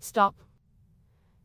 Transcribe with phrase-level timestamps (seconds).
[0.00, 0.36] Stop.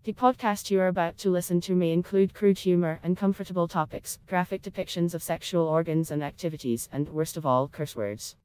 [0.04, 4.20] The podcast you are about to listen to may include crude humor, and uncomfortable topics,
[4.28, 8.36] graphic depictions of sexual organs and activities, and worst of all, curse words.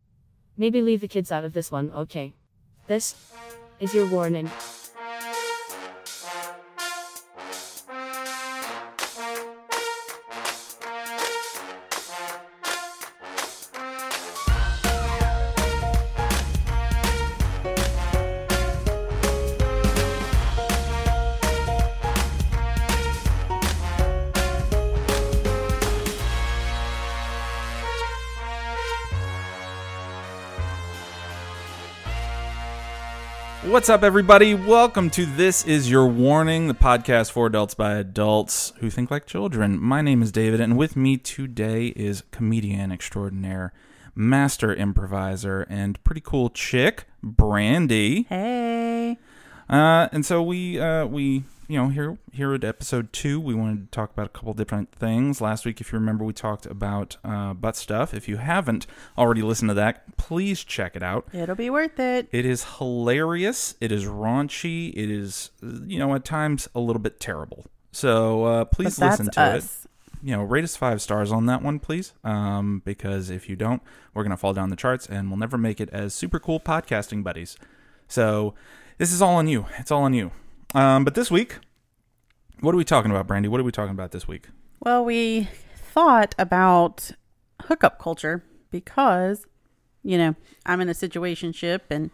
[0.56, 2.32] Maybe leave the kids out of this one, okay?
[2.86, 3.16] This
[3.80, 4.50] is your warning.
[33.88, 34.52] What's up, everybody?
[34.52, 39.24] Welcome to This Is Your Warning, the podcast for adults by adults who think like
[39.24, 39.80] children.
[39.80, 43.72] My name is David, and with me today is comedian extraordinaire,
[44.14, 48.26] master improviser, and pretty cool chick, Brandy.
[48.28, 49.16] Hey.
[49.70, 53.92] Uh, and so we uh, we you know here here at episode two, we wanted
[53.92, 55.40] to talk about a couple different things.
[55.40, 58.14] Last week, if you remember, we talked about uh, butt stuff.
[58.14, 58.86] If you haven't
[59.18, 61.28] already listened to that, please check it out.
[61.32, 62.28] It'll be worth it.
[62.32, 63.74] It is hilarious.
[63.82, 64.90] It is raunchy.
[64.90, 67.66] It is, you know, at times a little bit terrible.
[67.92, 69.84] So uh, please listen to us.
[69.84, 69.90] it.
[70.26, 72.14] You know, rate us five stars on that one, please.
[72.24, 73.82] Um, because if you don't,
[74.14, 77.22] we're gonna fall down the charts and we'll never make it as super cool podcasting
[77.22, 77.58] buddies.
[78.08, 78.54] So
[78.96, 79.66] this is all on you.
[79.78, 80.32] It's all on you.
[80.74, 81.58] Um, but this week,
[82.60, 83.48] what are we talking about, Brandy?
[83.48, 84.48] What are we talking about this week?
[84.80, 87.12] Well, we thought about
[87.62, 89.46] hookup culture because,
[90.02, 90.34] you know,
[90.66, 92.10] I'm in a situationship and,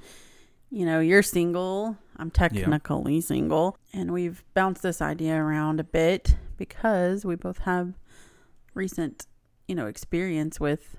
[0.71, 1.97] you know, you're single.
[2.17, 3.77] I'm technically single.
[3.93, 7.95] And we've bounced this idea around a bit because we both have
[8.73, 9.27] recent,
[9.67, 10.97] you know, experience with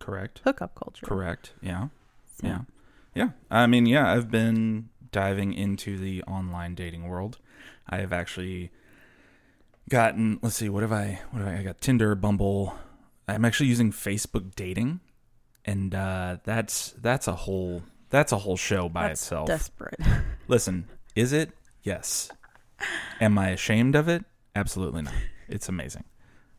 [0.00, 0.40] Correct.
[0.44, 1.06] hookup culture.
[1.06, 1.52] Correct.
[1.62, 1.88] Yeah.
[2.40, 2.60] So, Yeah.
[3.14, 3.30] Yeah.
[3.50, 7.38] I mean, yeah, I've been diving into the online dating world.
[7.88, 8.70] I have actually
[9.88, 12.74] gotten, let's see, what have I, what have I, I got Tinder, Bumble.
[13.26, 15.00] I'm actually using Facebook dating.
[15.64, 19.48] And uh, that's that's a whole that's a whole show by That's itself.
[19.48, 19.98] desperate.
[20.48, 20.86] Listen,
[21.16, 21.50] is it?
[21.82, 22.30] Yes.
[23.18, 24.22] Am I ashamed of it?
[24.54, 25.14] Absolutely not.
[25.48, 26.04] It's amazing.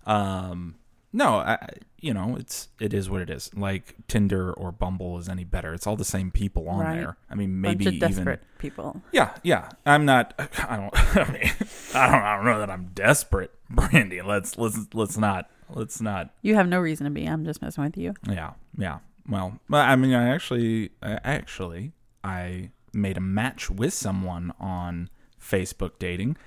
[0.08, 0.76] Um,
[1.18, 1.58] no, I,
[2.00, 3.50] you know, it's it is what it is.
[3.56, 5.74] Like Tinder or Bumble is any better.
[5.74, 6.96] It's all the same people on Right.
[6.96, 7.18] there.
[7.30, 9.02] I mean, maybe Bunch of even desperate people.
[9.12, 9.70] yeah, yeah.
[9.86, 10.34] I'm not.
[10.70, 10.94] I don't.
[11.18, 11.52] I mean,
[11.96, 12.22] I don't.
[12.22, 14.22] I don't know that I'm desperate, Brandy.
[14.22, 17.26] Let's let's let's not let's not You have no reason to be.
[17.26, 18.14] I'm just messing with you.
[18.30, 19.00] yeah, yeah.
[19.28, 21.92] Well, I mean, I actually, I actually,
[22.24, 25.10] I made a match with someone on
[25.42, 26.38] Facebook dating,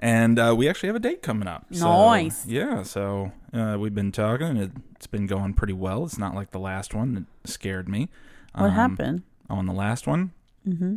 [0.00, 1.66] and uh, we actually have a date coming up.
[1.72, 2.46] So, Nice.
[2.46, 2.82] Yeah.
[2.82, 4.58] So uh, we've been talking.
[4.58, 6.04] and It's been going pretty well.
[6.04, 8.08] It's not like the last one that scared me.
[8.54, 9.22] What Um, happened?
[9.50, 10.32] on the last one?
[10.66, 10.96] Mm-hmm.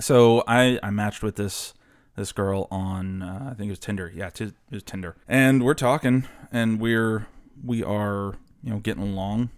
[0.00, 1.74] So I I matched with this
[2.16, 4.10] this girl on uh, I think it was Tinder.
[4.14, 7.26] Yeah, t- it was Tinder, and we're talking, and we're
[7.64, 9.50] we are you know getting along.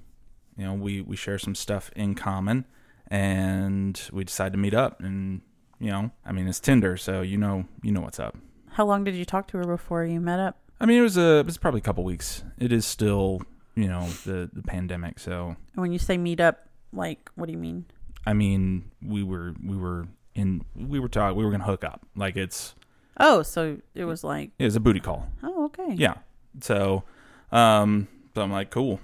[0.57, 2.65] You know, we we share some stuff in common,
[3.13, 5.01] and we decide to meet up.
[5.01, 5.41] And
[5.81, 8.37] you know, I mean, it's Tinder, so you know you know what's up.
[8.79, 10.57] How long did you talk to her before you met up?
[10.79, 12.45] I mean, it was a it was probably a couple weeks.
[12.59, 13.43] It is still
[13.75, 17.53] you know the the pandemic, so And when you say meet up, like, what do
[17.53, 17.87] you mean?
[18.25, 20.07] I mean we were we were
[20.37, 22.77] in we were talking we were gonna hook up like it's
[23.17, 25.27] Oh, so it was like, it was a booty call.
[25.43, 25.95] oh, okay.
[25.97, 26.15] Yeah.
[26.61, 27.03] So,
[27.51, 29.01] um, so I'm like, cool.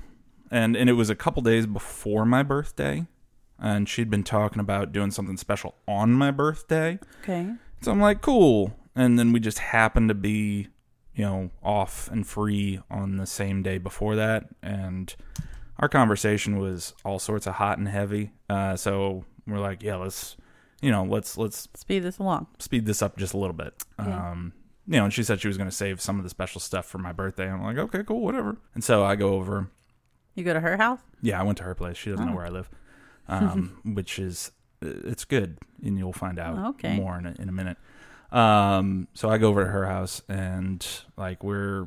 [0.53, 3.09] And and it was a couple days before my birthday,
[3.59, 7.01] and she'd been talking about doing something special on my birthday.
[7.25, 7.55] Okay.
[7.83, 8.73] So I'm like, cool.
[8.97, 10.69] And then we just happened to be,
[11.15, 15.15] you know, off and free on the same day before that, and
[15.79, 18.31] our conversation was all sorts of hot and heavy.
[18.49, 20.37] Uh, so we're like, yeah, let's,
[20.81, 22.47] you know, let's let's Speed this along.
[22.61, 23.83] speed this up just a little bit.
[23.99, 24.31] Yeah.
[24.31, 24.53] Um,
[24.87, 26.85] you know, and she said she was going to save some of the special stuff
[26.87, 27.49] for my birthday.
[27.51, 28.59] I'm like, okay, cool, whatever.
[28.75, 29.71] And so I go over.
[30.35, 31.01] You go to her house?
[31.23, 31.97] Yeah, I went to her place.
[31.97, 32.37] She doesn't know Oh.
[32.37, 32.69] where I live,
[33.29, 36.95] um, which is it's good, and you'll find out okay.
[36.97, 37.79] more in a, in a minute.
[38.35, 40.87] Um, so I go over to her house, and
[41.17, 41.87] like we're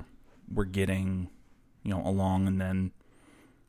[0.52, 1.30] we're getting,
[1.84, 2.92] you know, along, and then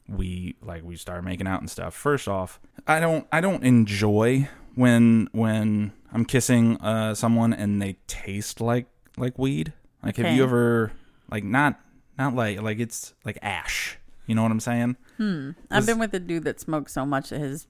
[0.09, 1.95] we like we start making out and stuff.
[1.95, 7.99] First off, I don't I don't enjoy when when I'm kissing uh someone and they
[8.07, 8.87] taste like
[9.17, 9.73] like weed.
[10.03, 10.93] Like have you ever
[11.31, 11.81] like not
[12.17, 13.99] not like like it's like ash.
[14.27, 14.97] You know what I'm saying?
[15.17, 15.51] Hmm.
[15.71, 17.67] I've been with a dude that smoked so much that his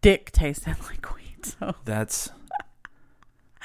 [0.00, 1.44] dick tasted like weed.
[1.44, 2.30] So That's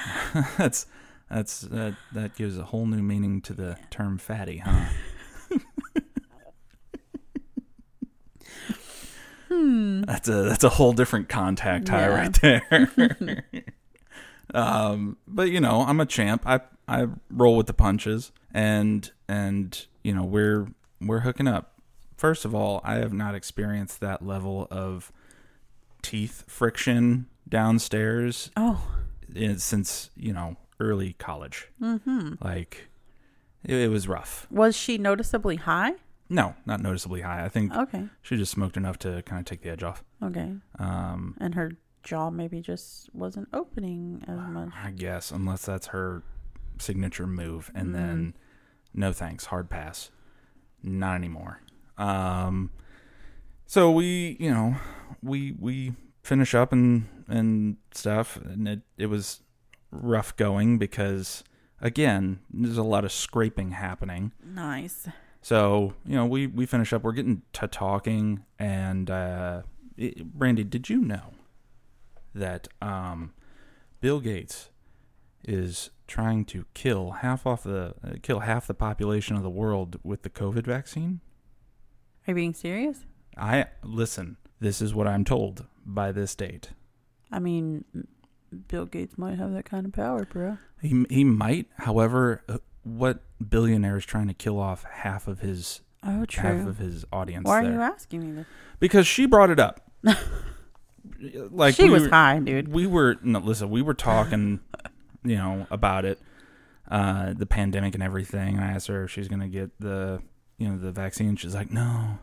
[0.57, 0.85] that's
[1.29, 4.85] that's that that gives a whole new meaning to the term fatty, huh?
[9.49, 10.01] Hmm.
[10.05, 12.15] That's a that's a whole different contact high Yeah.
[12.15, 13.45] right there.
[14.53, 16.43] um, but you know, I'm a champ.
[16.45, 20.67] I I roll with the punches, and and you know we're
[21.01, 21.79] we're hooking up.
[22.17, 25.11] First of all, I have not experienced that level of
[26.01, 28.87] teeth friction downstairs Oh,
[29.35, 31.67] in, since you know early college.
[31.81, 32.33] mm-hmm.
[32.41, 32.89] Like
[33.63, 34.47] it, it was rough.
[34.51, 35.93] Was she noticeably high?
[36.29, 37.43] No, not noticeably high.
[37.43, 40.03] I think Okay, she just smoked enough to kind of take the edge off.
[40.23, 40.53] okay.
[40.79, 41.73] Um, And her
[42.03, 44.69] jaw maybe just wasn't opening as much.
[44.81, 46.23] I guess unless that's her
[46.79, 47.93] signature move, and Mm.
[47.93, 48.33] then
[48.93, 50.09] no thanks, hard pass,
[50.81, 51.61] not anymore.
[51.97, 52.71] Um,
[53.65, 54.75] so we, you know,
[55.21, 59.41] we we finish up and and stuff, and it it was
[59.91, 61.43] rough going because
[61.81, 64.31] again, there's a lot of scraping happening.
[64.43, 65.07] Nice.
[65.41, 67.03] So you know, we we finish up.
[67.03, 69.61] We're getting to talking, and uh,
[69.97, 71.33] it, Brandy, did you know
[72.33, 73.33] that um,
[73.99, 74.69] Bill Gates
[75.43, 79.99] is trying to kill half off the uh, kill half the population of the world
[80.03, 81.21] with the COVID vaccine?
[82.27, 83.05] Are you being serious?
[83.37, 84.37] I listen.
[84.61, 86.69] This is what I'm told by this date.
[87.31, 87.83] I mean,
[88.69, 90.57] Bill Gates might have that kind of power, bro.
[90.81, 95.81] He he might, however, uh, what billionaire is trying to kill off half of his
[96.03, 96.57] Oh, true.
[96.57, 97.45] half of his audience?
[97.47, 98.45] Why are you asking me this?
[98.79, 99.81] because she brought it up.
[101.49, 102.67] like she we was were, high, dude.
[102.67, 103.69] We were no, listen.
[103.69, 104.59] We were talking,
[105.23, 106.19] you know, about it,
[106.89, 108.55] uh, the pandemic and everything.
[108.55, 110.21] And I asked her if she's gonna get the,
[110.57, 111.35] you know, the vaccine.
[111.35, 112.19] She's like, no,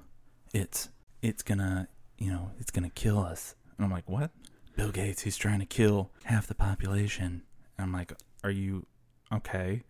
[0.52, 0.88] it's
[1.22, 3.54] it's gonna, you know, it's gonna kill us.
[3.76, 4.30] And I'm like, what?
[4.76, 7.42] Bill Gates, he's trying to kill half the population.
[7.76, 8.12] And I'm like,
[8.44, 8.86] are you
[9.32, 9.82] okay?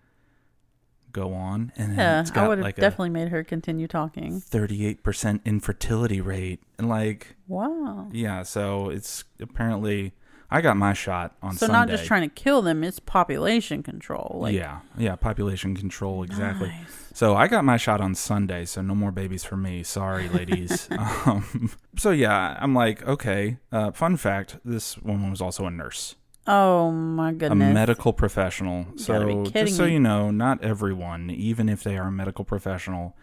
[1.12, 1.72] Go on.
[1.76, 4.40] And then Yeah, it's I got would have like definitely made her continue talking.
[4.40, 6.62] 38% infertility rate.
[6.78, 8.08] And like, Wow.
[8.12, 10.12] yeah, so it's apparently
[10.50, 11.58] I got my shot on Sunday.
[11.58, 11.78] So Sunday.
[11.78, 14.38] not just trying to kill them, it's population control.
[14.40, 16.68] Like, yeah, yeah, population control exactly.
[16.68, 17.10] Nice.
[17.12, 19.82] So I got my shot on Sunday, so no more babies for me.
[19.82, 20.88] Sorry, ladies.
[21.26, 23.58] um, so yeah, I'm like, okay.
[23.70, 26.14] Uh, fun fact: this woman was also a nurse,
[26.48, 27.70] Oh my goodness!
[27.70, 28.86] a medical professional.
[28.96, 29.92] So just so me.
[29.92, 33.14] you know, not everyone, even if they are a medical professional,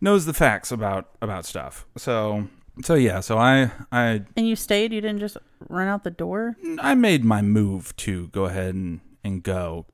[0.00, 1.84] knows the facts about about stuff.
[1.96, 2.46] So
[2.84, 4.92] so yeah, so I I and you stayed?
[4.92, 5.36] You didn't just
[5.68, 6.56] run out the door?
[6.80, 9.86] I made my move to go ahead and, and go.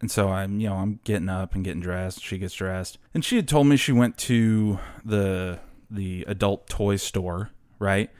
[0.00, 2.22] And so I'm, you know, I'm getting up and getting dressed.
[2.22, 2.98] She gets dressed.
[3.14, 5.58] And she had told me she went to the
[5.90, 8.10] the adult toy store, right?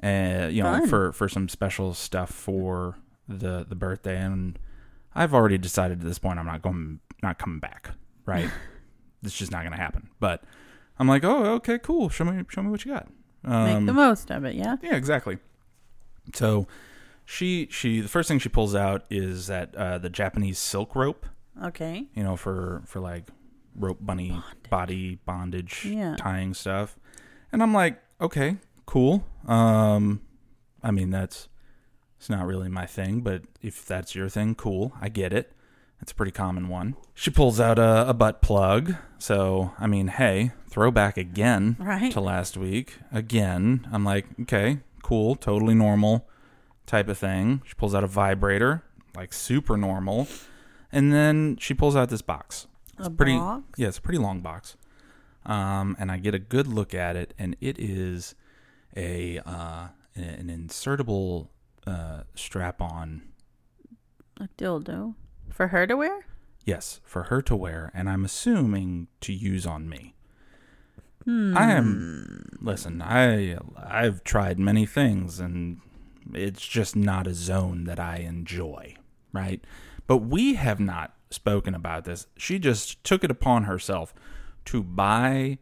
[0.00, 0.88] And you know, Fun.
[0.88, 2.96] for for some special stuff for
[3.26, 4.58] the the birthday and
[5.14, 7.90] I've already decided at this point I'm not going not coming back,
[8.26, 8.50] right?
[9.22, 10.10] it's just not going to happen.
[10.20, 10.44] But
[10.98, 12.08] I'm like, "Oh, okay, cool.
[12.10, 13.08] Show me show me what you got."
[13.42, 14.76] Make Um, the most of it, yeah?
[14.82, 15.38] yeah, exactly.
[16.32, 16.66] So
[17.24, 21.26] she she the first thing she pulls out is that uh, the Japanese silk rope,
[21.62, 22.06] Okay.
[22.14, 23.24] you know, for for like
[23.76, 24.40] rope bunny
[24.70, 26.16] body bondage Yeah.
[26.16, 26.96] tying stuff.
[27.52, 28.56] And I'm like, okay,
[28.86, 29.24] cool.
[29.46, 30.20] Um
[30.82, 31.48] I mean that's
[32.18, 34.92] it's not really my thing, but if that's your thing, cool.
[35.00, 35.52] I get it.
[36.00, 36.96] It's a pretty common one.
[37.14, 38.94] She pulls out a, a butt plug.
[39.18, 42.12] So, I mean, hey, throwback again Right.
[42.12, 42.98] to last week.
[43.12, 46.26] Again, I'm like, okay, cool, totally normal
[46.86, 47.62] type of thing.
[47.66, 48.82] She pulls out a vibrator,
[49.14, 50.26] like super normal.
[50.90, 52.66] And then she pulls out this box.
[52.98, 53.64] a pretty- box?
[53.76, 54.76] Yeah, it's a pretty long box.
[55.44, 58.34] Um, and I get a good look at it, and it is
[58.96, 61.48] a uh, an insertable
[61.86, 63.22] uh, strap on.
[64.40, 65.16] A dildo.
[65.50, 66.24] For her to wear?
[66.64, 70.14] Yes, for her to wear, and I'm assuming to use on me.
[71.24, 71.56] Hmm.
[71.56, 72.58] I am.
[72.60, 75.80] Listen, I I've tried many things, and
[76.32, 78.96] it's just not a zone that I enjoy,
[79.32, 79.62] right?
[80.06, 82.26] But we have not spoken about this.
[82.36, 84.14] She just took it upon herself
[84.66, 85.58] to buy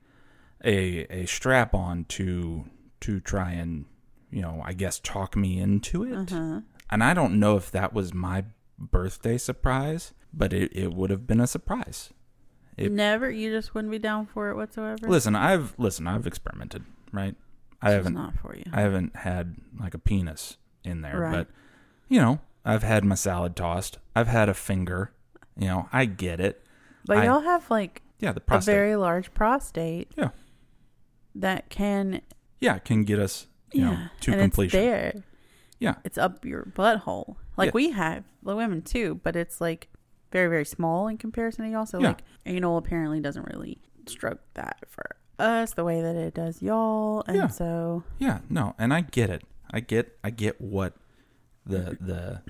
[0.65, 2.65] a a strap on to
[3.01, 3.85] to try and
[4.31, 6.33] you know I guess talk me into it.
[6.33, 6.61] Uh-huh.
[6.91, 8.45] And I don't know if that was my
[8.79, 12.11] birthday surprise, but it, it would have been a surprise.
[12.77, 13.31] It- Never?
[13.31, 15.07] You just wouldn't be down for it whatsoever?
[15.09, 17.35] Listen, I've listen, I've experimented, right?
[17.81, 18.65] I This haven't not for you.
[18.73, 21.33] I haven't had like a penis in there, Right.
[21.33, 21.49] but
[22.09, 23.99] you know, I've had my salad tossed.
[24.15, 25.11] I've had a finger.
[25.57, 26.65] You know, I get it.
[27.05, 28.73] but I- y'all have like Yeah, the a prostate.
[28.75, 30.13] very large prostate.
[30.17, 30.31] Yeah.
[31.35, 32.21] That can
[32.61, 34.81] yeah, can get us, you yeah, know, to completion.
[34.81, 35.25] It's there.
[35.81, 35.95] Yeah.
[36.05, 37.37] It's up your butthole.
[37.57, 39.89] Like we have the women too, but it's like
[40.33, 41.87] very, very small in comparison to y'all.
[41.87, 42.09] So Yeah.
[42.09, 47.23] like anal apparently doesn't really stroke that for us the way that it does y'all.
[47.29, 47.47] And Yeah.
[47.49, 49.45] so Yeah, no, and I get it.
[49.71, 50.95] I get I get what
[51.65, 52.43] the the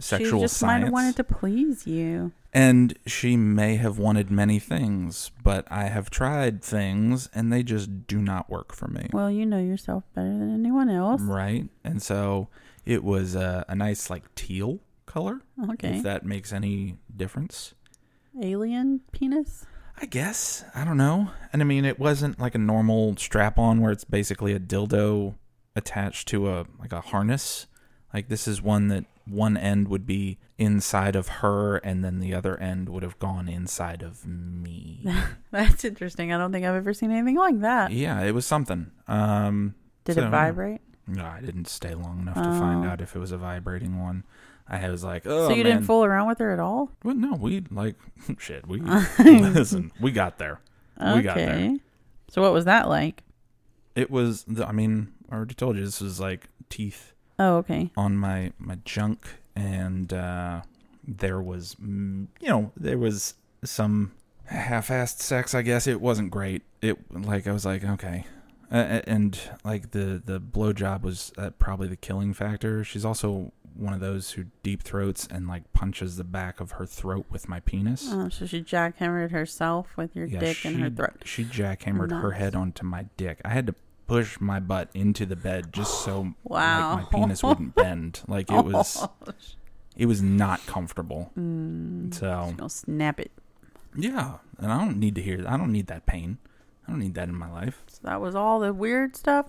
[0.00, 2.32] sexual she just might have wanted to please you.
[2.54, 8.06] And she may have wanted many things, but I have tried things and they just
[8.06, 9.08] do not work for me.
[9.12, 11.20] Well, you know yourself better than anyone else.
[11.20, 11.68] Right?
[11.84, 12.48] And so
[12.86, 15.40] it was a, a nice, like, teal color,
[15.72, 15.96] Okay.
[15.96, 17.74] if that makes any difference.
[18.40, 19.66] Alien penis?
[20.00, 20.64] I guess.
[20.74, 21.30] I don't know.
[21.52, 25.34] And I mean, it wasn't like a normal strap on where it's basically a dildo
[25.74, 27.66] attached to a like a harness.
[28.14, 32.32] Like this is one that one end would be inside of her and then the
[32.32, 35.04] other end would have gone inside of me.
[35.50, 36.32] That's interesting.
[36.32, 37.90] I don't think I've ever seen anything like that.
[37.90, 38.92] yeah, it was something.
[39.08, 39.74] Um
[40.04, 40.80] Did so- it vibrate?
[41.10, 42.88] No, I didn't stay long enough to find Oh.
[42.88, 44.24] out if it was a vibrating one.
[44.68, 45.72] I was like, oh so you man.
[45.76, 46.90] didn't fool around with her at all?
[47.04, 47.96] well, no, we like
[48.38, 48.66] shit.
[48.66, 48.80] We
[49.18, 49.92] listen.
[50.00, 50.60] We got there.
[51.00, 51.54] We got there.
[51.54, 51.78] Okay.
[52.28, 53.22] So what was that like?
[53.94, 54.44] It was.
[54.44, 57.90] The, I mean, I already told you this was like teeth Oh, okay.
[57.96, 60.62] on my my junk, and uh,
[61.06, 63.34] there was, mm, you know, there was
[63.64, 64.12] some
[64.46, 65.54] half-assed sex.
[65.54, 66.62] I guess it wasn't great.
[66.82, 68.24] It like I was like, okay,
[68.70, 72.84] uh, and like the the blowjob was uh, probably the killing factor.
[72.84, 76.86] She's also one of those who deep throats and like punches the back of her
[76.86, 78.08] throat with my penis.
[78.10, 81.22] Oh, so she jackhammered herself with your Yeah, dick in her throat.
[81.24, 83.40] She jackhammered her head onto my dick.
[83.44, 83.74] I had to
[84.06, 86.94] push my butt into the bed just so Wow.
[86.96, 88.22] like, my penis wouldn't bend.
[88.26, 89.10] Like it was Oh,
[89.96, 91.30] it was not comfortable.
[91.38, 93.32] mm, So I'll snap it.
[93.96, 96.38] yeah, and I don't need to hear I don't need that pain.
[96.86, 97.82] I don't need that in my life.
[97.88, 99.46] So that was all the weird stuff.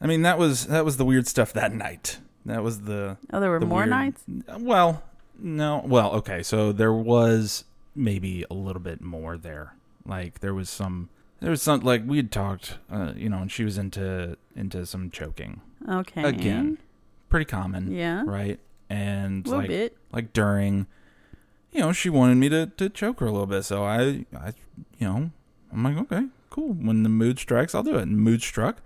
[0.00, 2.18] I mean that was that was the weird stuff that night.
[2.46, 4.24] That was the Oh, there were the more weird- nights.
[4.58, 5.02] Well,
[5.38, 5.82] no.
[5.86, 6.42] Well, okay.
[6.42, 9.74] So there was maybe a little bit more there.
[10.06, 11.08] Like there was some
[11.40, 14.84] there was some like we had talked uh, you know, and she was into into
[14.86, 15.60] some choking.
[15.88, 16.22] Okay.
[16.24, 16.78] Again.
[17.28, 18.22] Pretty common, Yeah.
[18.26, 18.58] right?
[18.90, 19.96] And like bit.
[20.12, 20.86] like during
[21.72, 23.62] you know, she wanted me to to choke her a little bit.
[23.64, 24.52] So I I
[24.98, 25.30] you know,
[25.72, 26.72] I'm like, okay, cool.
[26.74, 28.02] When the mood strikes, I'll do it.
[28.02, 28.82] And mood struck.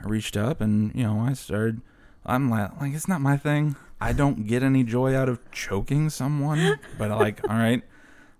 [0.00, 1.80] I reached up and, you know, I started
[2.28, 3.76] I'm like, like it's not my thing.
[4.00, 7.82] I don't get any joy out of choking someone, but like, all right,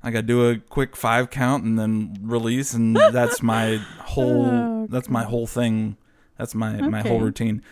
[0.02, 4.46] I got to do a quick five count and then release, and that's my whole.
[4.46, 5.96] Oh, that's my whole thing.
[6.36, 7.62] That's my my whole routine.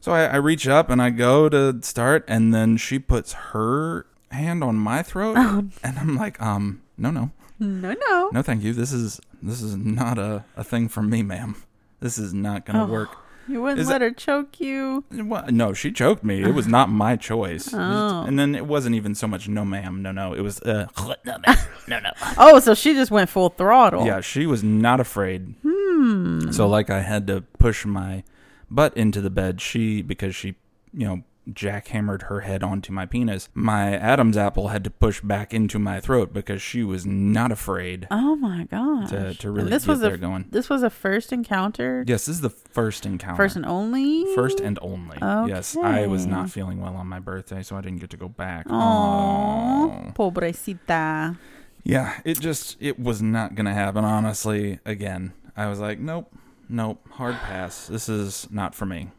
[0.00, 4.06] So I, I reach up and I go to start, and then she puts her
[4.30, 5.68] hand on my throat, Oh.
[5.82, 8.30] and I'm like, um, no, no, No, no.
[8.32, 8.72] no, thank you.
[8.72, 11.56] This is this is not a, a thing for me, ma'am.
[12.00, 12.86] This is not gonna Oh.
[12.86, 13.10] work.
[13.46, 15.04] You wouldn't Is let her choke you.
[15.10, 16.42] Well, no, she choked me.
[16.42, 17.72] It was not my choice.
[17.84, 18.24] Oh.
[18.24, 20.32] And then it wasn't even so much no ma'am, no no.
[20.32, 20.86] It was uh
[21.24, 22.10] no ma'am, no no.
[22.38, 24.06] Oh, so she just went full throttle.
[24.06, 25.54] Yeah, she was not afraid.
[25.62, 26.50] Hmm.
[26.50, 28.24] So like I had to push my
[28.70, 29.60] butt into the bed.
[29.60, 30.54] She because she,
[30.92, 31.22] you know,
[31.52, 33.48] jackhammered her head onto my penis.
[33.54, 38.06] My Adam's apple had to push back into my throat because she was not afraid
[38.10, 39.08] Oh my god!
[39.08, 40.46] to to And really this get was there a going.
[40.50, 42.04] this was a first encounter.
[42.06, 43.36] Yes, this is the first encounter.
[43.36, 44.24] First and only.
[44.34, 45.18] First and only.
[45.20, 45.52] Okay.
[45.52, 48.28] Yes, I was not feeling well on my birthday, so I didn't get to go
[48.28, 48.66] back.
[48.70, 51.36] Oh, pobrecita.
[51.82, 54.04] Yeah, it just it was not gonna happen.
[54.04, 56.32] Honestly, again, I was like, nope,
[56.68, 57.86] nope, hard pass.
[57.86, 59.10] This is not for me.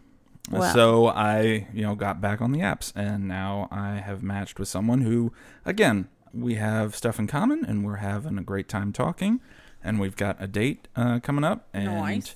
[0.52, 0.74] Wow.
[0.74, 4.68] So I, you know, got back on the apps, and now I have matched with
[4.68, 5.34] someone who,
[5.66, 9.40] again, we have stuff in common, and we're having a great time talking,
[9.84, 12.36] and we've got a date uh, coming up, and Nice.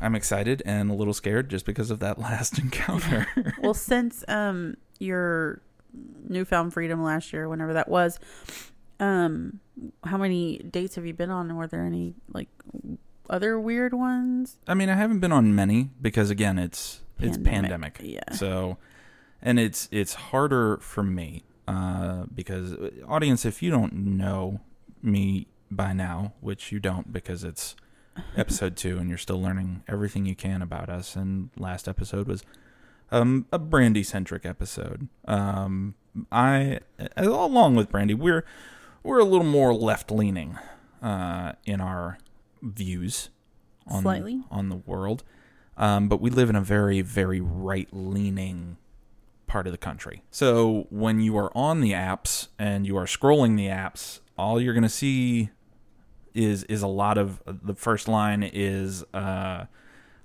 [0.00, 3.26] I'm excited and a little scared just because of that last encounter.
[3.60, 5.60] well, since um your
[6.28, 8.20] newfound freedom last year, whenever that was,
[9.00, 9.60] um,
[10.04, 11.48] how many dates have you been on?
[11.48, 12.48] And were there any like
[13.30, 14.58] other weird ones?
[14.66, 18.00] I mean, I haven't been on many because again, it's it's Pandemic, pandemic.
[18.02, 18.34] yeah.
[18.34, 18.78] So,
[19.42, 24.60] and it's it's harder for me uh, because uh, audience, if you don't know
[25.02, 27.76] me by now, which you don't because it's
[28.36, 31.14] episode two and you're still learning everything you can about us.
[31.16, 32.42] And last episode was
[33.10, 35.08] um, a Brandy centric episode.
[35.26, 35.94] Um,
[36.32, 36.80] I
[37.16, 38.44] along with Brandy, we're
[39.02, 40.58] we're a little more left leaning
[41.02, 42.18] uh, in our
[42.62, 43.30] views
[43.86, 44.42] on Slightly.
[44.50, 45.24] on the world.
[45.78, 48.76] Um, but we live in a very, very right leaning
[49.46, 50.22] part of the country.
[50.30, 54.74] So when you are on the apps and you are scrolling the apps, all you're
[54.74, 55.50] going to see
[56.34, 59.64] is is a lot of the first line is uh,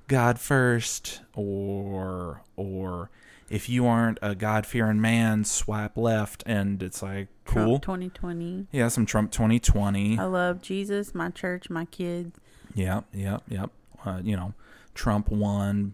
[0.07, 3.09] God first, or or
[3.49, 7.79] if you aren't a God fearing man, swipe left, and it's like cool.
[7.79, 8.67] Twenty twenty.
[8.71, 10.19] Yeah, some Trump 2020.
[10.19, 12.37] I love Jesus, my church, my kids.
[12.75, 13.69] Yep, yep, yep.
[14.05, 14.53] Uh, you know,
[14.93, 15.93] Trump won,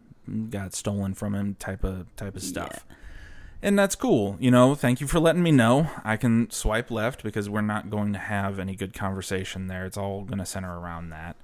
[0.49, 2.85] got stolen from him, type of type of stuff.
[3.61, 4.37] and that's cool.
[4.39, 5.89] You know, thank you for letting me know.
[6.03, 9.85] I can swipe left because we're not going to have any good conversation there.
[9.85, 11.35] It's all going to center around that.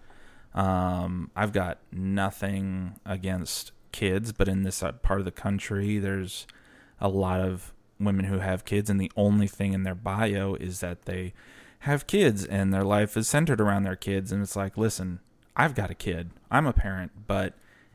[0.54, 6.48] Um, I've got nothing against kids, but in this uh, part of the country, there's
[7.02, 10.80] a lot of women who have kids, and the only thing in their bio is
[10.80, 11.34] that they
[11.80, 14.32] have kids and their life is centered around their kids.
[14.32, 15.20] And it's like, listen,
[15.56, 17.54] I've got a kid, I'm a parent, but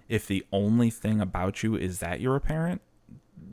[0.09, 2.81] if the only thing about you is that you're a parent,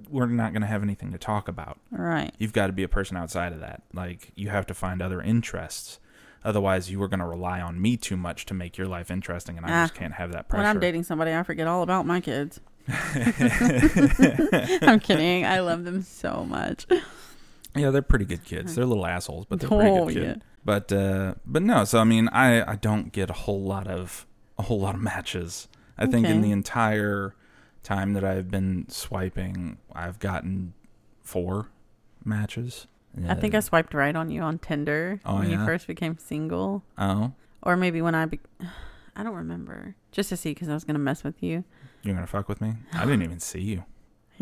[0.09, 1.77] we're not going to have anything to talk about.
[1.91, 2.31] Right.
[2.37, 3.83] You've got to be a person outside of that.
[3.93, 5.99] Like you have to find other interests.
[6.45, 9.57] Otherwise, you are going to rely on me too much to make your life interesting,
[9.57, 9.83] and I Ah.
[9.83, 10.63] just can't have that pressure.
[10.63, 12.61] When I'm dating somebody, I forget all about my kids.
[12.87, 15.45] I'm kidding.
[15.45, 16.85] I love them so much.
[17.75, 18.75] yeah, they're pretty good kids.
[18.75, 20.43] They're little assholes, but they're pretty Oh, good kids.
[20.67, 20.73] Yeah.
[20.79, 21.83] But uh, but no.
[21.85, 24.25] So I mean, I I don't get a whole lot of
[24.57, 25.67] a whole lot of matches.
[25.97, 27.33] I think in the entire
[27.83, 30.73] time that I've been swiping, I've gotten
[31.23, 31.69] four
[32.23, 32.87] matches.
[33.27, 36.83] I think I swiped right on you on Tinder Oh, when you first became single,
[36.99, 37.31] Oh,
[37.63, 38.39] or maybe when I, be-
[39.15, 39.95] I don't remember.
[40.11, 41.63] Just to see because I was gonna mess with you.
[42.03, 42.73] you're gonna fuck with me?
[42.93, 43.83] I didn't even see you.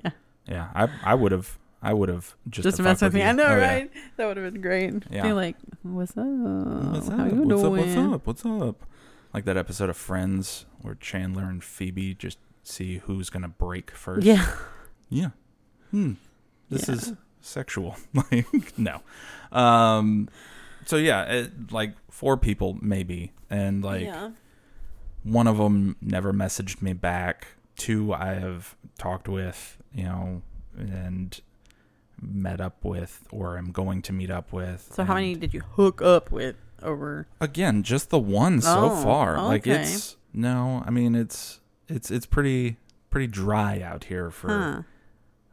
[0.04, 0.12] Yeah.
[0.46, 3.22] Yeah, I I would have I would have just Just, to with me.
[3.22, 3.74] I know, Oh, yeah.
[3.74, 3.92] right?
[4.18, 5.04] That would have been great.
[5.12, 5.22] Yeah.
[5.22, 6.26] Be like, what's up?
[6.26, 7.32] What's How up?
[7.32, 8.14] you What's doing?
[8.14, 8.26] up?
[8.26, 8.52] What's up?
[8.56, 8.86] What's up?
[9.36, 14.26] Like that episode of Friends where Chandler and Phoebe just see who's gonna break first.
[14.26, 14.48] Yeah.
[15.08, 15.30] Yeah.
[15.92, 16.14] Hmm.
[16.72, 16.96] This Yeah.
[16.96, 17.96] is sexual.
[18.32, 18.48] like
[18.80, 19.02] no.
[19.52, 20.28] Um.
[20.88, 24.32] So yeah, it, like four people maybe, and like yeah.
[25.22, 27.48] one of them never messaged me back.
[27.78, 30.42] Two I have talked with, you know,
[30.76, 31.40] and
[32.22, 34.92] met up with, or am going to meet up with.
[34.94, 37.28] So how many did you hook up with over?
[37.42, 39.82] again just the one so Oh, far like okay.
[39.82, 42.76] it's no i mean it's it's it's pretty
[43.10, 44.82] pretty dry out here for Huh.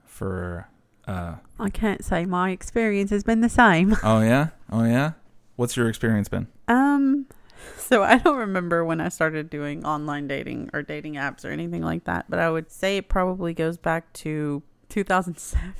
[0.04, 0.68] for
[1.06, 3.96] uh I can't say my experience has been the same.
[4.02, 5.12] oh yeah oh yeah
[5.56, 7.26] what's your experience been Um,
[7.78, 11.82] so I don't remember when I started doing online dating or dating apps or anything
[11.82, 15.72] like that, but I would say it probably goes back to 2007.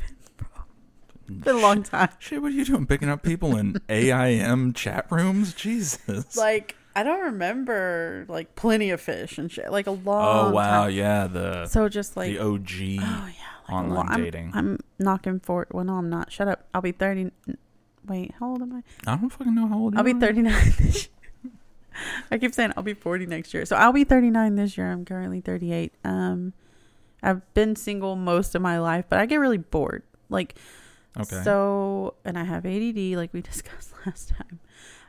[1.40, 2.10] Been a long time.
[2.18, 7.02] shit what are you doing picking up people in aim chat rooms jesus Like I
[7.02, 9.72] don't remember like plenty of fish and shit.
[9.72, 10.48] Like a long.
[10.48, 10.92] oh wow time.
[10.92, 13.34] yeah the So just like the og oh yeah, like
[13.70, 15.66] online lo- I'm- dating I'm, knocking for.
[15.70, 16.30] Well, no, I'm not.
[16.30, 16.66] Shut up.
[16.74, 17.30] I'll be 30.
[18.06, 19.10] Wait, how old am I?
[19.10, 20.52] i don't fucking know how old I'll be 39.
[22.30, 23.64] I keep saying I'll be 40 next year.
[23.64, 24.90] So I'll be 39 this year.
[24.90, 25.94] I'm currently 38.
[26.04, 26.52] Um
[27.22, 30.02] I've been single most of my life, but I get really bored.
[30.28, 30.56] Like
[31.18, 34.60] okay so and I have ADD like we discussed last time.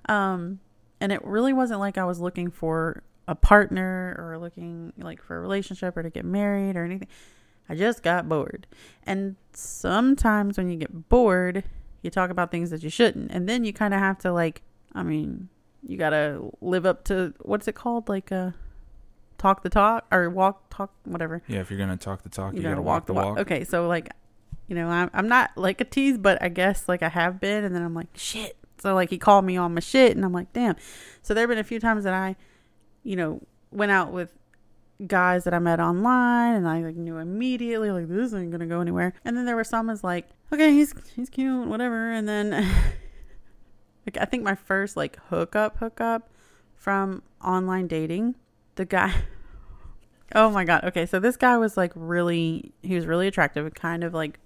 [0.07, 0.59] Um
[0.99, 5.37] and it really wasn't like I was looking for a partner or looking like for
[5.37, 7.07] a relationship or to get married or anything.
[7.69, 8.67] I just got bored.
[9.03, 11.63] And sometimes when you get bored,
[12.01, 13.31] you talk about things that you shouldn't.
[13.31, 14.61] And then you kind of have to like
[14.93, 15.49] I mean,
[15.81, 18.09] you got to live up to what's it called?
[18.09, 18.51] Like uh
[19.43, 22.59] talk the talk or walk talk whatever yeah if you're gonna talk the talk you,
[22.59, 24.09] you gotta, gotta walk, the walk, Okay, so like,
[24.67, 27.63] you know, I'm I'm not like a tease, but I guess like I have been,
[27.63, 28.57] and then I'm like shit.
[28.79, 30.75] So like he called me on my shit, and I'm like damn.
[31.21, 32.35] So there have been a few times that I,
[33.03, 34.33] you know, went out with
[35.05, 38.81] guys that I met online, and I like knew immediately like this ain't gonna go
[38.81, 39.13] anywhere.
[39.25, 42.69] And then there were some as like okay, he's he's cute, whatever, and then.
[44.05, 46.29] Like I think my first like hookup hookup
[46.75, 48.35] from online dating,
[48.75, 49.13] the guy
[50.35, 50.83] Oh my god.
[50.85, 54.39] Okay, so this guy was like really he was really attractive kind of like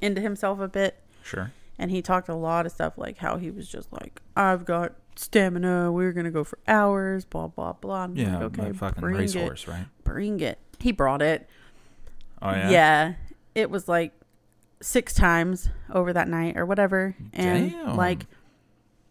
[0.00, 3.50] into himself a bit sure and he talked a lot of stuff like how he
[3.50, 8.04] was just like I've got stamina, we're going to go for hours, blah blah blah.
[8.04, 9.18] I'm yeah like, okay, fucking bring it.
[9.18, 10.58] racehorse right Bring it.
[10.78, 11.48] He brought it.
[12.42, 13.14] oh yeah yeah.
[13.54, 14.12] It was like
[14.82, 17.96] six times over that night or whatever and Damn.
[17.96, 18.26] like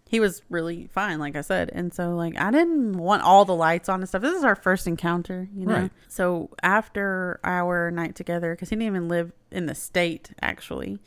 [0.07, 1.71] he was really fine, like I said.
[1.73, 4.21] And so, like, I didn't want all the lights on and stuff.
[4.21, 5.73] This is our first encounter, you know?
[5.73, 5.91] Right.
[6.07, 10.99] So, after our night together, because he didn't even live in the state, actually,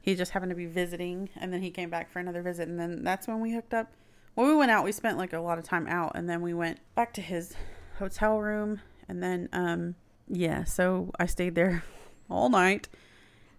[0.00, 1.28] he just happened to be visiting.
[1.36, 2.66] And then he came back for another visit.
[2.66, 3.92] And then that's when we hooked up.
[4.34, 4.84] Well, we went out.
[4.84, 6.12] We spent like a lot of time out.
[6.14, 7.54] And then we went back to his
[7.98, 8.80] hotel room.
[9.06, 9.96] And then, um,
[10.28, 11.84] yeah, so I stayed there
[12.30, 12.88] all night.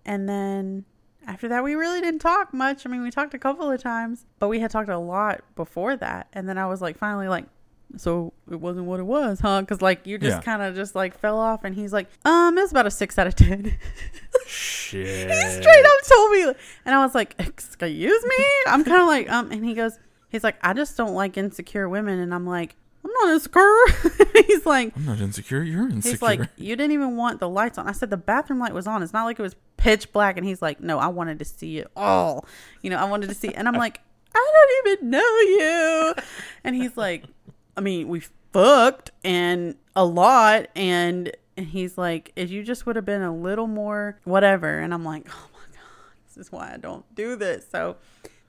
[0.05, 0.85] And then
[1.27, 2.85] after that, we really didn't talk much.
[2.85, 5.95] I mean, we talked a couple of times, but we had talked a lot before
[5.97, 6.27] that.
[6.33, 7.45] And then I was like, finally, like,
[7.97, 9.61] so it wasn't what it was, huh?
[9.61, 10.41] Because like you just Yeah.
[10.41, 13.27] kind of just like fell off, and he's like, um, it's about a six out
[13.27, 13.77] of ten.
[14.45, 16.43] shit he straight up told me,
[16.85, 18.45] and I was like, excuse me.
[18.67, 19.97] I'm kind of like, um, and he goes,
[20.29, 23.83] he's like, I just don't like insecure women, and I'm like, I'm not insecure.
[24.47, 25.61] he's like, I'm not insecure.
[25.63, 26.11] You're insecure.
[26.11, 27.87] he's like, you didn't even want the lights on.
[27.87, 29.01] I said the bathroom light was on.
[29.03, 30.37] It's not like it was pitch black.
[30.37, 32.45] And he's like, no, I wanted to see it all.
[32.81, 33.53] You know, I wanted to see.
[33.53, 34.01] And I'm like,
[34.35, 36.13] I don't even know you.
[36.63, 37.23] And he's like,
[37.75, 40.67] I mean, we fucked and a lot.
[40.75, 44.79] And, and he's like, if you just would have been a little more whatever.
[44.79, 47.65] And I'm like, oh my God, this is why I don't do this.
[47.71, 47.97] So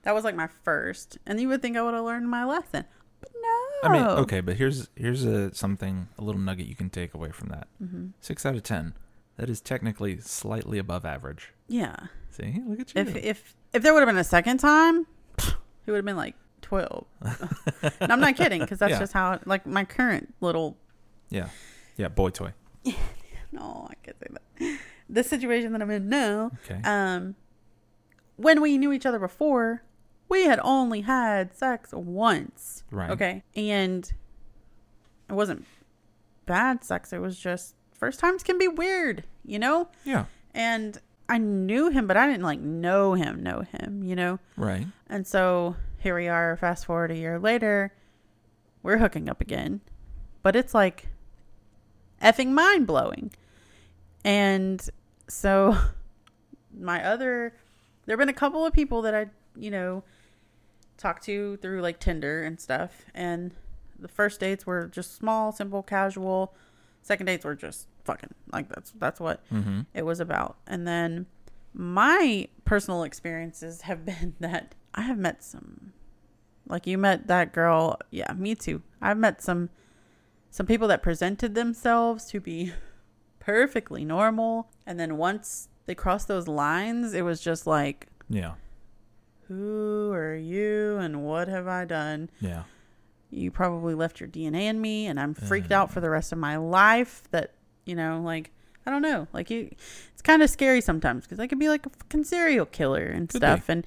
[0.03, 1.17] that was like my first.
[1.25, 2.85] And you would think I would have learned my lesson.
[3.19, 3.89] But no.
[3.89, 7.31] I mean, okay, but here's here's a something a little nugget you can take away
[7.31, 7.67] from that.
[7.83, 8.07] Mm-hmm.
[8.21, 8.93] Six out of ten.
[9.39, 11.53] That is technically slightly above average.
[11.69, 11.95] Yeah.
[12.29, 13.01] See, look at you.
[13.01, 15.55] If if if there would have been a second time, it
[15.87, 17.05] would have been like twelve.
[18.01, 18.99] I'm not kidding because that's Yeah.
[18.99, 20.77] just how like my current little.
[21.29, 21.49] yeah,
[21.97, 22.53] yeah, boy toy.
[23.51, 24.27] No, I can't say
[24.59, 24.79] that.
[25.09, 26.51] The situation that I'm in now.
[26.65, 26.79] Okay.
[26.83, 27.35] Um,
[28.35, 29.83] when we knew each other before,
[30.29, 32.83] we had only had sex once.
[32.91, 33.09] Right.
[33.09, 34.05] Okay, and
[35.29, 35.65] it wasn't
[36.45, 37.11] bad sex.
[37.11, 39.87] It was just first times can be weird, you know.
[40.03, 40.25] yeah.
[40.53, 44.39] And I knew him, but I didn't like know him, know him, you know.
[44.57, 44.87] Right.
[45.07, 47.93] And so here we are, fast forward a year later,
[48.81, 49.81] we're hooking up again.
[50.41, 51.07] But it's like
[52.21, 53.31] effing mind blowing.
[54.25, 54.81] And
[55.27, 55.77] so
[56.77, 57.53] my other
[58.05, 60.03] there have been a couple of people that I, you know,
[60.97, 63.05] talked to through like Tinder and stuff.
[63.13, 63.53] And
[63.99, 66.55] the first dates were just small, simple, casual.
[67.03, 69.81] Second dates were just fucking like that's that's what Mm-hmm.
[69.93, 70.57] it was about.
[70.67, 71.25] And then
[71.73, 75.93] my personal experiences have been that I have met some
[76.67, 77.97] like you met that girl.
[78.11, 78.81] Yeah, me too.
[79.01, 79.69] I've met some
[80.49, 82.73] some people that presented themselves to be
[83.39, 88.53] perfectly normal and then once they crossed those lines, it was just like Yeah.
[89.47, 92.29] who are you and what have I done?
[92.39, 92.63] Yeah.
[93.31, 96.37] you probably left your DNA in me and I'm freaked out for the rest of
[96.39, 97.53] my life that,
[97.85, 98.51] you know, like
[98.85, 99.27] I don't know.
[99.33, 99.69] Like you
[100.13, 103.29] it's kind of scary sometimes cuz I could be like a fucking serial killer and
[103.29, 103.85] Could stuff and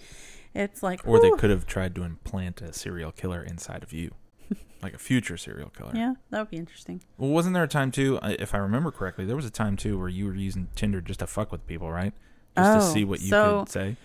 [0.54, 4.10] it's like Or they could have tried to implant a serial killer inside of you,
[4.82, 5.92] like a future serial killer.
[5.94, 7.02] Yeah, that would be interesting.
[7.16, 8.18] Well, wasn't there a time too?
[8.22, 11.20] If I remember correctly, there was a time too where you were using Tinder just
[11.20, 12.12] to fuck with people, right?
[12.56, 13.96] Just to Oh, see what you so- could say.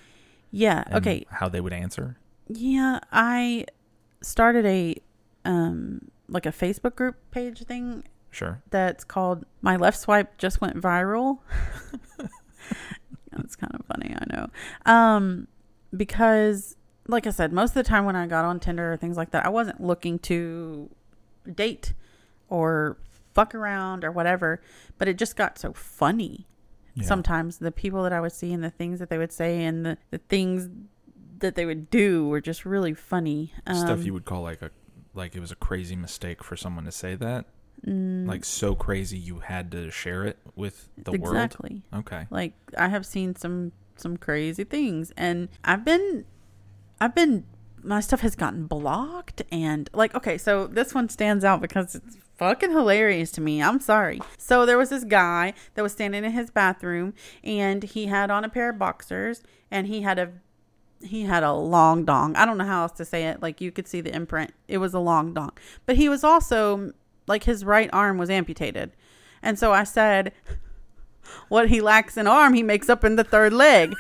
[0.49, 1.25] Yeah, okay.
[1.29, 2.15] How they would answer.
[2.47, 3.65] Yeah, I
[4.21, 4.95] started a
[5.43, 8.03] um like a Facebook group page thing
[8.37, 8.61] Sure.
[8.69, 11.39] that's called My Left Swipe Just Went Viral.
[13.31, 14.47] That's kind of funny, I know.
[14.85, 15.47] Um,
[15.95, 16.75] because,
[17.07, 19.31] like I said, most of the time when I got on Tinder or things like
[19.31, 20.89] that, I wasn't looking to
[21.55, 21.93] date
[22.49, 22.97] or
[23.33, 24.61] fuck around or whatever,
[24.97, 26.47] but it just got so funny.
[26.95, 27.05] Yeah.
[27.05, 29.85] Sometimes the people that I would see and the things that they would say and
[29.85, 30.69] the, the things
[31.39, 33.53] that they would do were just really funny.
[33.67, 34.71] Um, stuff you would call like a
[35.13, 37.45] like it was a crazy mistake for someone to say that.
[37.85, 41.35] Mm, Like so crazy you had to share it with the world.
[41.35, 41.81] exactly.
[41.93, 42.27] Okay.
[42.29, 46.25] Like I have seen some some crazy things and I've been
[47.01, 47.45] I've been
[47.83, 52.17] my stuff has gotten blocked and like okay, so this one stands out because it's
[52.37, 53.61] fucking hilarious to me.
[53.61, 54.19] I'm sorry.
[54.37, 57.13] So there was this guy that was standing in his bathroom
[57.43, 60.31] and he had on a pair of boxers and he had a
[61.01, 62.35] he had a long dong.
[62.35, 63.41] I don't know how else to say it.
[63.41, 64.51] Like you could see the imprint.
[64.67, 65.51] It was a long dong.
[65.85, 66.91] But he was also
[67.27, 68.91] like his right arm was amputated.
[69.41, 70.33] And so I said,
[71.49, 73.93] what he lacks in arm, he makes up in the third leg.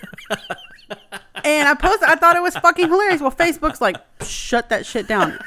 [1.43, 3.21] and I posted, I thought it was fucking hilarious.
[3.21, 5.37] Well, Facebook's like, shut that shit down.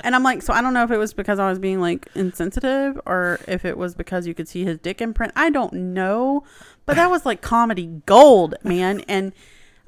[0.00, 2.08] And I'm like, so I don't know if it was because I was being like
[2.14, 5.32] insensitive or if it was because you could see his dick imprint.
[5.34, 6.44] I don't know.
[6.86, 9.00] But that was like comedy gold, man.
[9.08, 9.32] And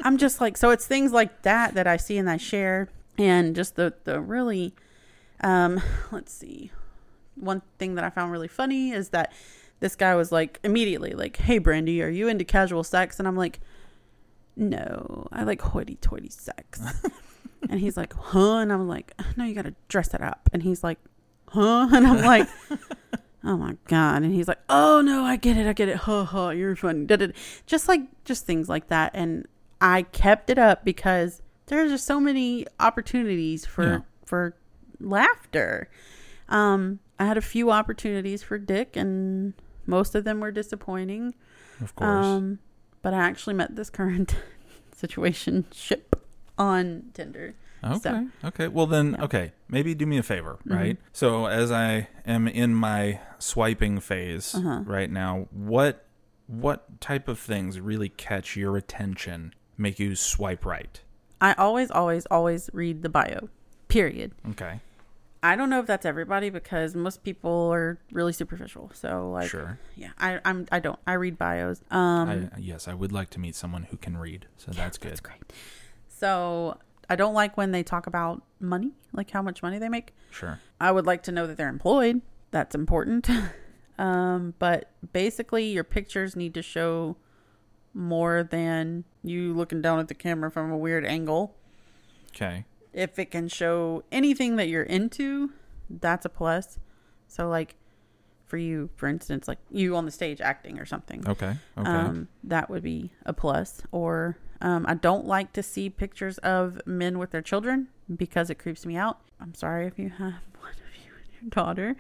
[0.03, 2.89] I'm just like, so it's things like that that I see and I share.
[3.19, 4.75] And just the, the really,
[5.43, 6.71] um, let's see.
[7.37, 9.33] One thing that I found really funny is that
[9.81, 13.37] this guy was like immediately like, "Hey, Brandy, are you into casual sex?" And I'm
[13.37, 13.61] like,
[14.57, 16.81] "No, I like hoity-toity sex."
[17.71, 20.63] and he's like, "Huh?" And I'm like, "No, you got to dress it up." And
[20.63, 20.99] he's like,
[21.49, 22.49] "Huh?" And I'm like,
[23.45, 25.97] "Oh my god!" And he's like, "Oh no, I get it, I get it.
[25.99, 27.35] Ha ha, you're funny." Da-da-da.
[27.67, 29.47] Just like just things like that, and
[29.81, 33.99] I kept it up because there's just so many opportunities for Yeah.
[34.25, 34.57] for
[35.01, 35.91] laughter.
[36.49, 39.55] Um, I had a few opportunities for dick, and
[39.87, 41.35] most of them were disappointing.
[41.81, 42.25] Of course.
[42.27, 42.59] Um,
[43.03, 44.35] but I actually met this current
[44.95, 46.17] situation ship
[46.59, 47.55] on Tinder.
[47.85, 47.99] Okay.
[47.99, 48.69] So- okay.
[48.69, 49.25] Well then, yeah.
[49.25, 49.53] okay.
[49.69, 50.75] Maybe do me a favor, Mhm.
[50.77, 50.99] right?
[51.13, 54.83] So as I am in my swiping phase Uh-huh.
[54.85, 56.03] right now, what
[56.49, 61.01] what type of things really catch your attention, make you swipe right?
[61.41, 63.49] I always, always, always read the bio.
[63.89, 64.31] Period.
[64.51, 64.81] Okay.
[65.43, 68.91] I don't know if that's everybody because most people are really superficial.
[68.95, 69.79] So like, sure.
[69.97, 71.83] yeah, I I'm I don't I read bios.
[71.91, 74.47] Um, I, yes, I would like to meet someone who can read.
[74.57, 75.11] So that's good.
[75.11, 75.41] That's great.
[76.09, 80.15] So I don't like when they talk about money, like how much money they make.
[80.31, 80.61] Sure.
[80.81, 82.23] I would like to know that they're employed.
[82.51, 83.29] That's important.
[83.99, 87.17] um, but basically, your pictures need to show
[87.95, 91.55] more than you looking down at the camera from a weird angle.
[92.31, 92.65] Okay.
[92.97, 95.51] If it can show anything that you're into,
[95.89, 96.79] that's a plus.
[97.29, 97.77] So, like
[98.47, 101.23] for you, for instance, like you on the stage acting or something.
[101.29, 101.57] Okay.
[101.77, 101.89] Okay.
[101.91, 103.83] Um, that would be a plus.
[103.93, 108.55] Or um, I don't like to see pictures of men with their children because it
[108.59, 109.21] creeps me out.
[109.41, 110.19] I'm sorry if you have
[110.61, 111.97] one of you and your daughter.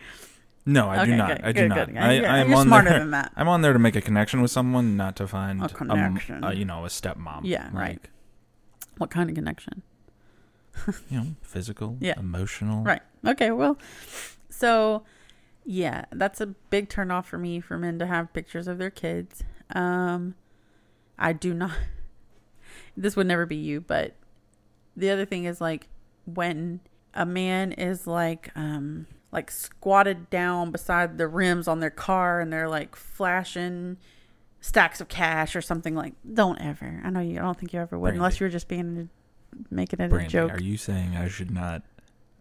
[0.64, 1.28] no, I do not.
[1.28, 1.86] good, I do good, not.
[1.88, 1.96] good.
[1.98, 2.98] I, You're- I'm you're on smarter there.
[3.00, 3.32] than that.
[3.36, 6.42] I'm on there to make a connection with someone, not to find A connection.
[6.42, 7.40] a, you know, a stepmom.
[7.44, 8.00] Yeah, right.
[8.96, 9.82] What kind of connection?
[11.10, 12.18] You know, physical, Yeah.
[12.18, 12.82] emotional.
[12.84, 13.02] Right.
[13.26, 13.50] Okay.
[13.50, 13.78] Well,
[14.50, 15.02] so
[15.64, 18.90] yeah, that's a big turn off for me for men to have pictures of their
[18.90, 19.42] kids.
[19.74, 20.34] Um,
[21.18, 21.72] I do not.
[22.98, 24.14] This would never be you, but
[24.96, 25.88] the other thing is like
[26.24, 26.80] when
[27.12, 32.50] a man is like um like squatted down beside the rims on their car and
[32.52, 33.96] they're like flashing
[34.60, 37.78] stacks of cash or something like don't ever i know you i don't think you
[37.80, 39.08] ever would unless you were just being
[39.70, 41.82] making it a joke are you saying I should not?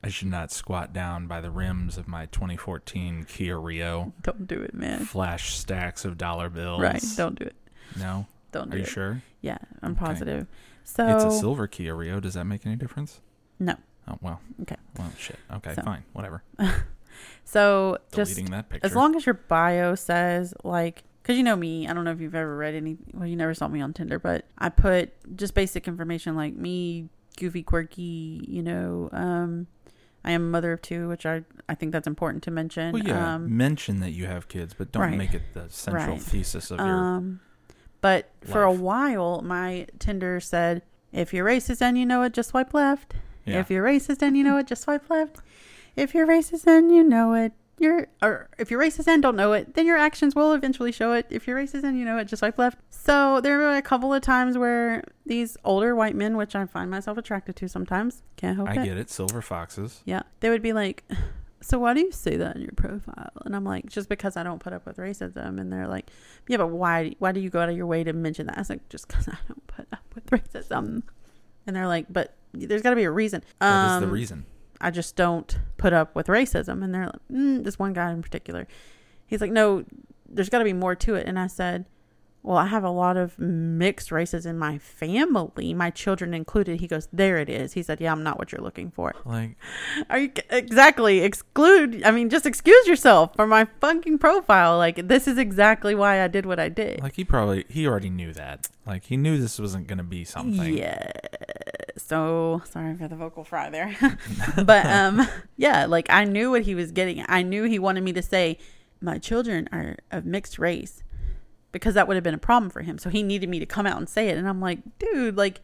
[0.03, 4.13] I should not squat down by the rims of my 2014 Kia Rio.
[4.21, 6.81] don't do it man Flash stacks of dollar bills.
[6.81, 7.01] Right.
[7.17, 7.55] Don't do it.
[7.97, 8.27] No.
[8.51, 8.75] Don't Do it.
[8.75, 8.89] Are you it.
[8.89, 9.21] sure?
[9.41, 9.99] Yeah, I'm Okay.
[10.05, 10.47] positive.
[10.83, 12.19] So It's a silver Kia Rio.
[12.19, 13.19] Does that make any difference?
[13.59, 13.75] No.
[14.07, 14.41] Oh well.
[14.61, 14.75] Okay.
[14.99, 15.39] Well, shit.
[15.51, 16.03] Okay, So- fine.
[16.13, 16.43] Whatever.
[17.43, 18.85] so just Deleting that picture.
[18.85, 22.21] as long as your bio says like because you know me, I don't know if
[22.21, 22.97] you've ever read any.
[23.11, 27.09] Well, you never saw me on Tinder, but I put just basic information like me,
[27.35, 28.45] goofy, quirky.
[28.47, 29.65] You know, um,
[30.23, 32.93] I am a mother of two, which I I think that's important to mention.
[32.93, 33.35] well, yeah.
[33.35, 35.17] Um, mention that you have kids, but don't right.
[35.17, 36.21] make it the central Right.
[36.21, 36.87] thesis of your.
[36.87, 37.39] Um,
[38.01, 42.49] but for a while, my Tinder said, if you're racist and you know it, just
[42.49, 43.15] swipe left.
[43.45, 43.61] Yeah.
[43.61, 45.37] If you're racist and you know it, just swipe left.
[45.95, 49.51] If you're racist and you know it, you're or if you're racist and don't know
[49.53, 51.25] it, then your actions will eventually show it.
[51.29, 52.79] If you're racist and you know it, just swipe left.
[52.89, 56.89] So there were a couple of times where these older white men, which I find
[56.89, 58.85] myself attracted to sometimes, can't help I it.
[58.85, 59.09] get it.
[59.09, 60.01] Silver foxes.
[60.05, 61.03] Yeah, they would be like,
[61.61, 64.43] "So why do you say that in your profile?" And I'm like, "Just because I
[64.43, 66.09] don't put up with racism." And they're like,
[66.47, 67.15] "Yeah, but why?
[67.19, 69.07] Why do you go out of your way to mention that?" I was like, "Just
[69.07, 71.03] because I don't put up with racism."
[71.67, 74.45] And they're like, "But there's got to be a reason." That is the Um, reason.
[74.81, 76.83] I just don't put up with racism.
[76.83, 78.67] And they're like, mm, this one guy in particular,
[79.25, 79.85] he's like, no,
[80.27, 81.27] there's got to be more to it.
[81.27, 81.85] And I said,
[82.45, 86.79] well, I have a lot of mixed races in my family, my children included.
[86.79, 87.73] He goes, there it is.
[87.73, 89.15] He said, yeah, I'm not what you're looking for.
[89.25, 89.57] Like,
[90.11, 92.03] Are you exactly exclude?
[92.03, 94.77] I mean, just excuse yourself from my fucking profile.
[94.77, 97.01] Like, this is exactly why I did what I did.
[97.01, 98.67] like he probably he already knew that.
[98.85, 100.77] Like he knew this wasn't going to be something.
[100.77, 101.11] Yeah.
[101.97, 103.95] So sorry for the vocal fry there.
[104.63, 105.27] but um
[105.57, 107.25] yeah, like I knew what he was getting.
[107.27, 108.59] I knew he wanted me to say
[109.01, 111.03] my children are of mixed race
[111.75, 112.97] because that would have been a problem for him.
[112.97, 115.59] So he needed me to come out and say it and I'm like, dude, like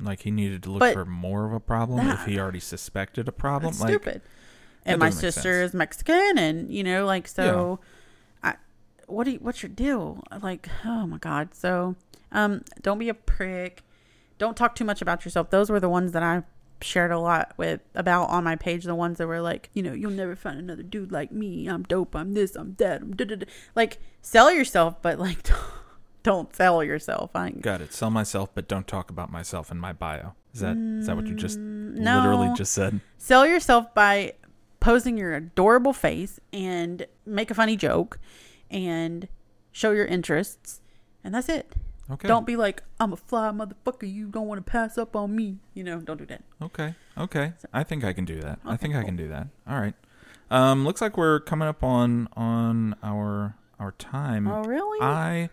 [0.00, 3.32] Like he needed to look for more of a problem if he already suspected a
[3.32, 3.72] problem.
[3.72, 4.22] that's like, stupid.
[4.84, 7.80] And my sister is Mexican and you know like so
[8.40, 8.54] I
[9.08, 10.22] what do you, what's your deal?
[10.40, 11.56] Like, oh my god.
[11.56, 11.96] So
[12.30, 13.82] um don't be a prick.
[14.38, 15.50] Don't talk too much about yourself.
[15.50, 16.44] Those were the ones that I
[16.80, 18.84] shared a lot with about on my page.
[18.84, 21.66] The ones that were like, you know, you'll never find another dude like me.
[21.68, 22.14] I'm dope.
[22.14, 22.56] I'm this.
[22.56, 23.02] I'm that.
[23.02, 23.42] I'm
[23.74, 25.60] like sell yourself, but like don't,
[26.22, 27.30] don't sell yourself.
[27.34, 27.92] I Got it.
[27.92, 30.34] Sell myself, but don't talk about myself in my bio.
[30.54, 32.18] Is that is that what you just mm, no.
[32.18, 33.00] literally just said?
[33.18, 34.32] sell yourself by
[34.80, 38.18] posing your adorable face and make a funny joke
[38.70, 39.28] and
[39.72, 40.80] show your interests,
[41.22, 41.74] and that's it.
[42.10, 42.26] Okay.
[42.28, 44.10] Don't be like, I'm a fly motherfucker.
[44.10, 45.58] You don't want to pass up on me.
[45.74, 46.42] You know, don't do that.
[46.62, 46.94] Okay.
[47.18, 47.52] Okay.
[47.72, 48.58] I think I can do that.
[48.64, 49.48] I Okay, think I can do that.
[49.68, 49.94] All right.
[50.50, 54.48] Um, looks like we're coming up on on our our time.
[54.48, 54.98] Oh, really?
[55.02, 55.50] I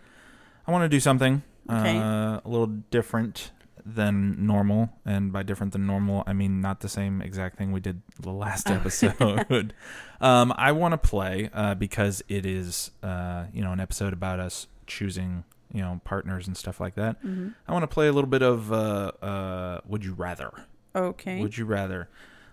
[0.66, 1.98] I want to do something Okay.
[1.98, 3.52] uh, a little different
[3.86, 7.80] than normal, and by different than normal, I mean not the same exact thing we
[7.82, 9.74] did the last episode.
[10.22, 14.40] um, I want to play uh, because it is uh, you know an episode about
[14.40, 15.44] us choosing
[15.76, 17.18] you know partners and stuff like that.
[17.22, 20.52] hmm I want to play a little bit of uh, uh, Would You Rather.
[20.96, 21.42] Okay.
[21.42, 22.08] Would you rather?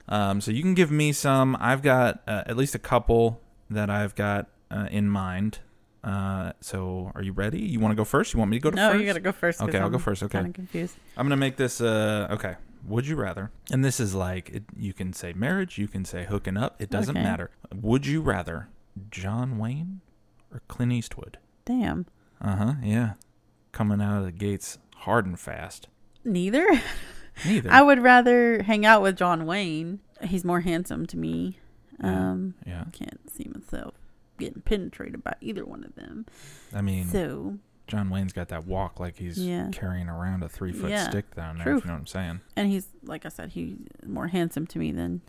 [0.08, 1.56] Um, so you can give me some.
[1.60, 5.60] I've got uh, at least a couple that I've got uh, in mind.
[6.02, 7.60] Uh, so are you ready?
[7.60, 8.32] You want to go first?
[8.34, 9.00] You want me to go to no, first?
[9.00, 9.62] you gotta go first.
[9.62, 10.22] Okay, I'll go I'm first.
[10.24, 10.96] Okay, of confused.
[11.16, 11.80] I'm gonna make this.
[11.80, 12.56] Uh, okay,
[12.88, 13.52] Would you rather?
[13.70, 16.82] And this is like it, you can say marriage, you can say hooking up.
[16.82, 17.22] It doesn't Okay.
[17.24, 17.50] matter.
[17.72, 18.68] Would you rather
[19.10, 20.00] John Wayne
[20.52, 21.38] or Clint Eastwood?
[21.64, 22.06] Damn.
[22.42, 22.72] Uh huh.
[22.82, 23.12] Yeah,
[23.72, 25.88] coming out of the gates hard and fast.
[26.24, 26.66] Neither.
[27.46, 27.70] Neither.
[27.72, 30.00] I would rather hang out with John Wayne.
[30.22, 31.58] He's more handsome to me.
[32.02, 32.30] Yeah.
[32.30, 32.84] Um, yeah.
[32.86, 33.94] I can't see myself
[34.38, 36.26] getting penetrated by either one of them.
[36.74, 39.68] I mean, So, John Wayne's got that walk like he's Yeah.
[39.72, 41.08] carrying around a three foot Yeah.
[41.08, 41.64] stick down there.
[41.64, 41.76] True.
[41.78, 42.40] If you know what I'm saying.
[42.56, 43.76] and he's like I said, he's
[44.06, 45.20] more handsome to me than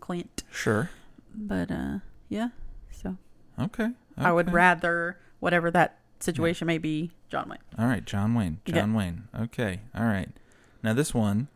[0.00, 0.44] Clint.
[0.50, 0.90] Sure.
[1.34, 1.98] But uh,
[2.28, 2.48] yeah.
[2.90, 3.16] So
[3.58, 3.90] Okay.
[4.16, 7.58] I would rather whatever that situation may be, John Wayne.
[7.78, 8.60] All right, John Wayne.
[8.66, 8.74] Yeah.
[8.76, 9.28] John Wayne.
[9.38, 9.80] Okay.
[9.94, 10.30] All right.
[10.82, 11.48] Now this one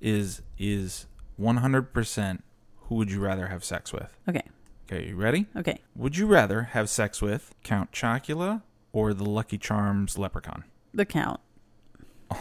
[0.00, 1.06] is is
[1.40, 2.40] 100%
[2.76, 4.16] who would you rather have sex with?
[4.28, 4.42] Okay.
[4.86, 5.46] Okay, you ready?
[5.56, 5.80] Okay.
[5.96, 8.62] Would you rather have sex with Count Chocula
[8.92, 10.64] or the Lucky Charms leprechaun?
[10.92, 11.40] The count.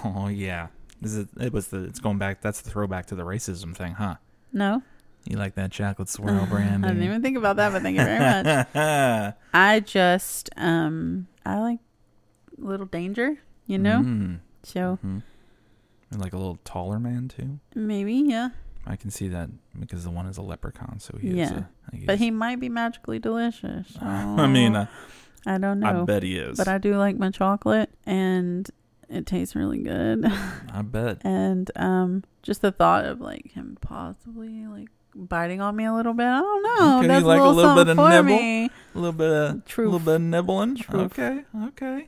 [0.03, 0.67] Oh yeah.
[1.01, 3.93] This is it was the it's going back that's the throwback to the racism thing,
[3.93, 4.15] huh?
[4.51, 4.83] No.
[5.25, 6.85] You like that chocolate swirl brand?
[6.85, 9.35] I didn't even think about that, but thank you very much.
[9.53, 11.79] I just um I like
[12.57, 13.99] little danger, you know?
[14.01, 15.23] Mm, So mhm.
[16.11, 17.59] And like a little taller man too.
[17.75, 18.49] maybe, yeah.
[18.85, 21.35] I can see that because the one is a leprechaun, so he is.
[21.51, 21.63] Yeah.
[21.93, 23.87] A, But he might be magically delicious.
[23.93, 24.87] so I mean, uh,
[25.45, 26.01] I don't know.
[26.01, 26.57] I bet he is.
[26.57, 28.69] But I do like my chocolate and
[29.09, 30.25] it tastes really good.
[30.71, 31.21] I bet.
[31.25, 36.13] and um just the thought of like him possibly like biting on me a little
[36.13, 36.25] bit.
[36.25, 36.97] I don't know.
[36.99, 38.23] Okay, That's you like a a little, little bit of nibble?
[38.37, 38.65] me.
[38.65, 39.85] A little bit of a Truth.
[39.85, 40.75] little bit of nibbling.
[40.77, 41.19] Truth.
[41.19, 42.07] Okay, okay.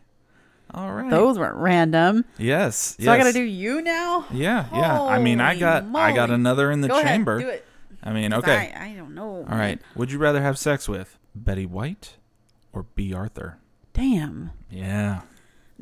[0.73, 1.09] All right.
[1.09, 2.25] Those were random.
[2.37, 2.97] yes.
[2.99, 4.25] So I gotta do you now?
[4.31, 5.01] Yeah, yeah.
[5.01, 7.37] I mean, I got I got another in the Go chamber.
[7.37, 7.65] ahead, do it.
[8.03, 8.73] I mean, okay.
[8.75, 9.45] I, I don't know.
[9.49, 9.79] All right.
[9.95, 12.17] Would you rather have sex with Betty White
[12.73, 13.57] or Bea Arthur?
[13.93, 14.51] Damn.
[14.69, 15.21] Yeah.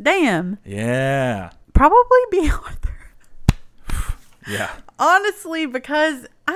[0.01, 0.57] Damn.
[0.63, 1.51] Yeah.
[1.73, 2.89] Probably be Arthur.
[4.47, 4.71] Yeah.
[4.99, 6.51] Honestly, because I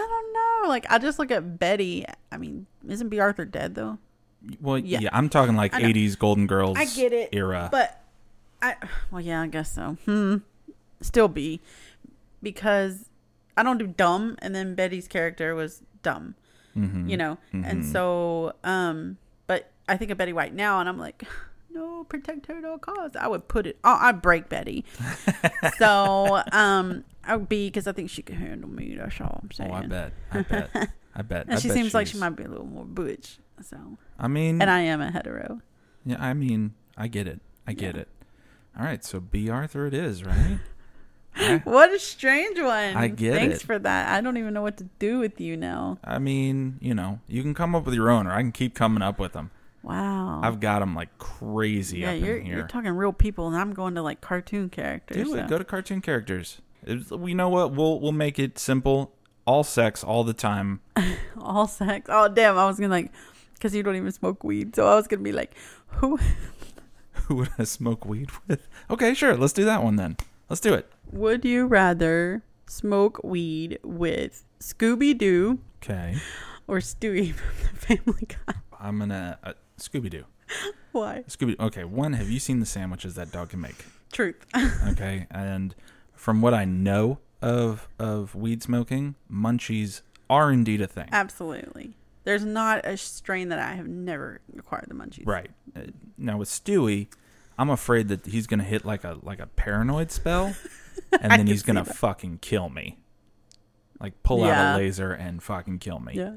[0.67, 2.05] Like I just look at Betty.
[2.31, 3.97] I mean, isn't Bea Arthur dead though?
[4.61, 4.99] Well, yeah.
[4.99, 5.09] Yeah.
[5.13, 7.69] I'm talking like 80s Golden Girls I get it, era.
[7.71, 8.01] But
[8.61, 8.75] I
[9.11, 9.97] well yeah, I guess so.
[10.05, 10.37] Hmm.
[11.01, 11.61] Still be
[12.41, 13.09] because
[13.55, 16.35] I don't do dumb and then Betty's character was dumb.
[16.75, 17.09] Mhm.
[17.09, 17.37] You know.
[17.51, 17.91] And Mhm.
[17.91, 21.23] so um but I think of Betty White now and I'm like
[21.69, 23.15] no, protect her at all costs.
[23.19, 23.77] I would put it.
[23.83, 24.83] Oh, I'd break Betty.
[25.77, 28.95] so, um, Would be because I think she could handle me.
[28.95, 29.71] That's all I'm saying.
[29.71, 30.13] Oh, I bet.
[30.31, 30.69] I bet.
[31.15, 31.45] I bet.
[31.47, 33.39] And I she bet seems like she might be a little more butch.
[33.61, 33.77] So,
[34.19, 35.61] I mean, and I am a hetero.
[36.05, 36.17] yeah.
[36.19, 37.41] I mean, I get it.
[37.65, 38.07] I get it.
[38.77, 39.03] All right.
[39.03, 40.59] So Bea Arthur, it is right.
[41.35, 42.95] I, What a strange one.
[42.95, 43.65] I get Thanks it.
[43.65, 44.09] for that.
[44.09, 45.97] I don't even know what to do with you now.
[46.03, 48.73] I mean, you know, you can come up with your own, or I can keep
[48.73, 49.51] coming up with them.
[49.83, 50.41] Wow.
[50.43, 52.57] I've got them like crazy yeah, up you're in here.
[52.57, 55.27] you're talking real people, and I'm going to like cartoon characters.
[55.27, 55.47] Do it.
[55.47, 56.61] Go to cartoon characters.
[56.87, 59.13] It's- we know what we'll we'll make it simple.
[59.45, 60.81] All sex, all the time.
[61.39, 62.07] all sex.
[62.11, 62.57] Oh damn!
[62.57, 63.11] I was gonna like,
[63.53, 65.53] because you don't even smoke weed, so I was gonna be like,
[65.87, 66.19] who
[67.27, 68.67] Who would I smoke weed with?
[68.89, 69.35] Okay, sure.
[69.35, 70.17] Let's do that one then.
[70.49, 70.89] Let's do it.
[71.11, 76.15] would you rather smoke weed with Scooby Doo Okay.
[76.67, 78.53] or Stewie from the Family Guy?
[78.79, 80.25] I'm gonna uh, Scooby Doo.
[80.91, 81.23] Why?
[81.27, 81.59] Scooby.
[81.59, 81.83] Okay.
[81.83, 82.13] One.
[82.13, 83.75] Have you seen the sandwiches that dog can make?
[84.11, 84.45] Truth.
[84.89, 85.27] Okay.
[85.31, 85.73] and
[86.17, 91.07] from what I know of of weed smoking, munchies are indeed a thing.
[91.11, 91.95] Absolutely.
[92.23, 95.25] There's not a strain that I have never acquired the munchies.
[95.25, 95.49] Right.
[95.75, 95.83] Uh,
[96.17, 97.07] now with Stewie,
[97.57, 100.53] I'm afraid that he's gonna hit like a like a paranoid spell,
[101.21, 102.97] and then he's gonna fucking kill me.
[103.99, 106.13] Like pull out a laser and fucking kill me.
[106.15, 106.33] Yeah.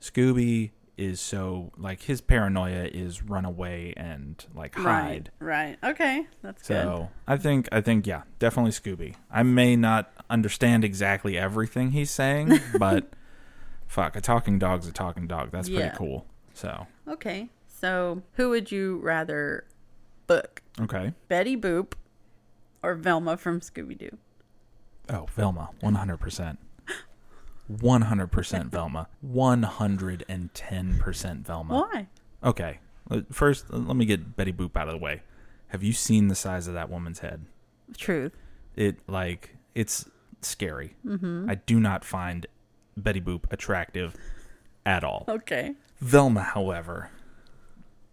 [0.00, 5.30] Scooby is so like his paranoia is run away and like hide.
[5.40, 5.76] Right.
[5.82, 5.90] Right.
[5.92, 6.26] Okay.
[6.42, 6.82] That's good.
[6.84, 9.14] So I think I think yeah, definitely Scooby.
[9.30, 13.10] I may not understand exactly everything he's saying, but
[13.86, 15.50] fuck, a talking dog's a talking dog.
[15.50, 15.80] That's Yeah.
[15.90, 16.26] pretty cool.
[16.54, 17.50] So Okay.
[17.68, 19.64] So who would you rather
[20.26, 20.62] book?
[20.80, 21.12] okay.
[21.28, 21.92] Betty Boop
[22.82, 24.16] or Velma from Scooby Doo?
[25.08, 26.58] Oh, Velma, one hundred percent.
[27.68, 29.08] One hundred percent Velma.
[29.20, 31.74] One hundred and ten percent Velma.
[31.90, 32.06] Why?
[32.44, 32.78] Okay.
[33.10, 35.22] uh, First, uh, let me get Betty Boop out of the way.
[35.68, 37.46] Have you seen the size of that woman's head?
[37.96, 38.32] Truth.
[38.76, 40.08] It like it's
[40.42, 40.94] scary.
[41.04, 41.50] Mm-hmm.
[41.50, 42.46] I do not find
[42.96, 44.14] Betty Boop attractive
[44.84, 45.24] at all.
[45.28, 45.74] Okay.
[46.00, 47.10] Velma, however,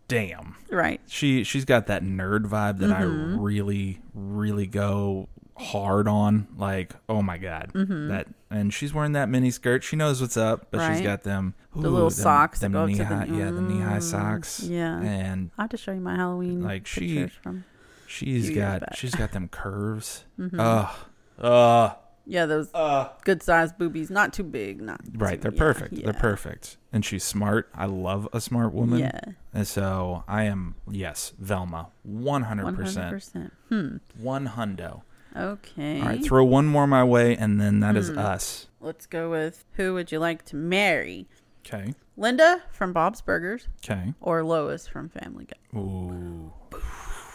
[0.08, 0.56] damn.
[0.72, 0.99] Right.
[1.08, 3.36] She she's got that nerd vibe that Mm-hmm.
[3.36, 5.28] I really really go
[5.64, 6.47] hard on.
[6.57, 9.84] Like, oh my god, that and she's wearing that mini skirt.
[9.84, 10.93] She knows what's up, but she's Mm-hmm.
[10.95, 11.03] Right.
[11.03, 14.03] got them The little them- socks them knee the- high, yeah, the knee high Mm,
[14.03, 14.59] socks.
[14.64, 14.99] yeah.
[15.01, 17.64] and I'll have to show you my Halloween Like, she- from.
[18.07, 18.95] she's got back.
[18.95, 20.26] she's got them curves.
[20.39, 20.59] Mhm.
[20.59, 20.95] Ugh,
[21.39, 21.95] ugh,
[22.26, 25.36] Yeah, those Uh, good sized boobies, not too big, not right.
[25.36, 25.93] too- They're yeah, perfect.
[25.93, 26.05] Yeah.
[26.05, 26.78] They're perfect.
[26.93, 27.68] And she's smart.
[27.76, 28.99] I love a smart woman.
[28.99, 29.20] Yeah,
[29.53, 31.88] And so I am, yes, Velma.
[32.07, 32.24] 100%.
[32.24, 32.76] one hundred
[33.11, 33.51] percent.
[33.68, 33.97] Hmm.
[34.18, 35.01] One hundo.
[35.36, 36.00] Okay.
[36.02, 36.24] All right.
[36.24, 38.18] Throw one more my way, and then that is Hmm.
[38.20, 38.68] us.
[38.80, 41.28] Let's go with who would you like to marry?
[41.66, 41.94] Okay.
[42.18, 44.14] Linda from Bob's Burgers Okay.
[44.22, 45.80] or Lois from Family Guy?
[45.80, 46.52] Ooh.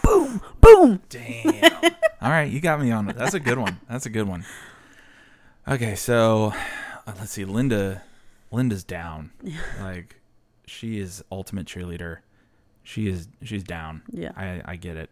[0.03, 1.03] Boom, boom.
[1.09, 1.73] Damn.
[2.23, 3.17] All right, you got me on it.
[3.17, 3.81] That's a good one.
[3.89, 4.45] That's a good one.
[5.67, 6.53] Okay, so
[7.07, 7.45] uh, let's see.
[7.45, 8.03] Linda,
[8.51, 9.31] Linda's down.
[9.81, 10.17] Like
[10.67, 12.19] she is ultimate cheerleader.
[12.83, 13.29] She is.
[13.43, 14.03] She's down.
[14.11, 14.33] Yeah.
[14.37, 15.11] I I get it.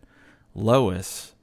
[0.55, 1.35] Lois,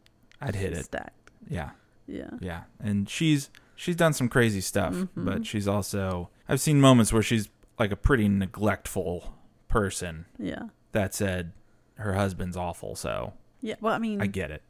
[0.41, 0.85] I'd hit it.
[0.85, 1.22] Stacked.
[1.49, 1.71] Yeah,
[2.07, 2.29] Yeah.
[2.39, 2.63] yeah.
[2.79, 5.09] And she's she's done some crazy stuff, Mhm.
[5.15, 9.33] but she's also I've seen moments where she's like a pretty neglectful
[9.67, 10.25] person.
[10.37, 10.63] Yeah.
[10.91, 11.53] That said,
[11.95, 13.75] her husband's awful, so Yeah.
[13.81, 14.61] Well, I mean, I get it.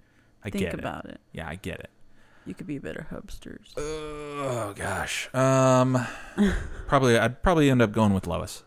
[0.44, 0.80] I think get it.
[0.80, 1.20] about it.
[1.32, 1.90] Yeah, I get it.
[2.46, 3.74] You could be better hubsters.
[3.78, 5.34] Oh gosh.
[5.34, 5.98] Um
[6.88, 8.64] probably I'd probably end up going with Lois.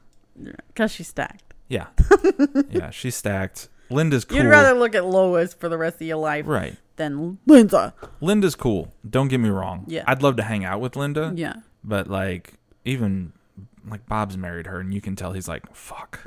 [0.69, 1.55] Because she's stacked.
[1.69, 1.87] Yeah.
[2.71, 3.69] yeah, she's stacked.
[3.91, 4.39] Linda's cool.
[4.39, 6.77] You'd rather look at Lois for the rest of your life Right.
[6.97, 7.95] Than Linda.
[8.21, 8.93] Linda's cool.
[9.09, 9.85] Don't get me wrong.
[9.87, 10.05] Yeah.
[10.07, 11.55] I'd love to hang out with Linda, Yeah.
[11.85, 13.33] but like even
[13.89, 16.21] like Bob's married her and you can tell he's like, "Fuck."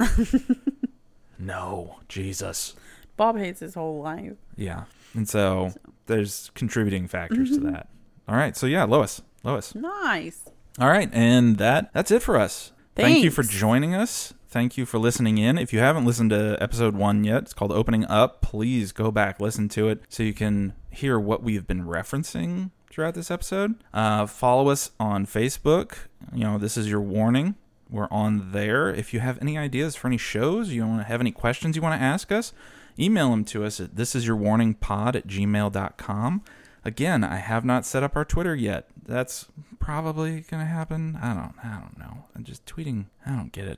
[1.39, 2.75] no, Jesus.
[3.17, 4.33] Bob hates his whole life.
[4.55, 4.83] Yeah.
[5.13, 5.73] And so
[6.05, 7.65] there's contributing factors Mm-hmm.
[7.65, 7.89] to that.
[8.27, 8.55] All right.
[8.55, 9.21] So yeah, Lois.
[9.43, 9.73] Lois.
[9.75, 10.43] Nice.
[10.79, 12.71] All right, and that that's it for us.
[12.95, 14.33] Thank you for joining us.
[14.49, 15.59] Thank you for listening in.
[15.59, 18.41] If you haven't listened to episode one yet, it's called Opening Up.
[18.41, 23.13] Please go back, listen to it so you can hear what we've been referencing throughout
[23.13, 23.75] this episode.
[23.93, 25.97] Uh, follow us on Facebook.
[26.33, 27.53] You know, this is your warning.
[27.91, 28.89] We're on there.
[28.89, 31.83] If you have any ideas for any shows, you want to have any questions you
[31.83, 32.51] want to ask us,
[32.97, 36.43] email them to us at thisisyourwarningpod at gmail.com.
[36.83, 38.87] Again, I have not set up our Twitter yet.
[39.05, 39.45] That's
[39.79, 41.19] probably gonna happen.
[41.21, 41.53] I don't.
[41.63, 42.25] I don't know.
[42.35, 43.05] I'm just tweeting.
[43.27, 43.77] I don't get it.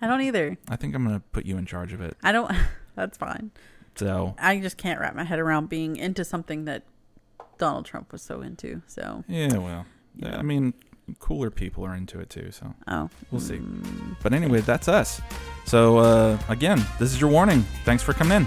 [0.00, 0.56] I don't either.
[0.68, 2.16] I think I'm gonna put you in charge of it.
[2.22, 2.50] I don't.
[2.94, 3.50] That's fine.
[3.96, 6.84] So I just can't wrap my head around being into something that
[7.58, 8.82] Donald Trump was so into.
[8.86, 9.84] So, yeah, well,
[10.16, 10.38] Yeah.
[10.38, 10.72] I mean,
[11.18, 12.50] cooler people are into it too.
[12.50, 13.56] So oh, We'll see.
[13.58, 15.20] Mm, But anyway, that's us.
[15.66, 17.62] So uh, again, this is your warning.
[17.84, 18.46] Thanks for coming in.